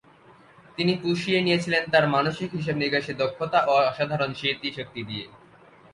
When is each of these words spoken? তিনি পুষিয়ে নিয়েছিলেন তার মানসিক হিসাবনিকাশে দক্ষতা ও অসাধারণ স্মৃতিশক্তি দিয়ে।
তিনি 0.77 0.93
পুষিয়ে 1.01 1.39
নিয়েছিলেন 1.41 1.83
তার 1.91 2.05
মানসিক 2.07 2.49
হিসাবনিকাশে 2.51 3.13
দক্ষতা 3.13 3.59
ও 3.65 3.73
অসাধারণ 3.81 4.31
স্মৃতিশক্তি 4.33 5.01
দিয়ে। 5.03 5.25